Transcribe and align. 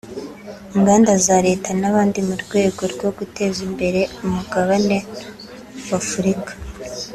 ingandaza 0.75 1.33
leta 1.47 1.69
n’abandi 1.81 2.19
mu 2.27 2.35
rwego 2.43 2.81
rwo 2.93 3.09
guteza 3.17 3.59
imbere 3.67 4.01
umugabane 4.25 4.97
w’Afurika 5.89 6.51